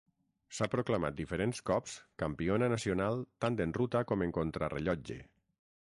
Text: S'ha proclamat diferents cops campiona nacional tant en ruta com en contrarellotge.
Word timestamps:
S'ha 0.59 0.67
proclamat 0.75 1.17
diferents 1.19 1.61
cops 1.71 1.93
campiona 2.23 2.71
nacional 2.75 3.21
tant 3.47 3.63
en 3.67 3.79
ruta 3.81 4.03
com 4.13 4.27
en 4.29 4.35
contrarellotge. 4.41 5.21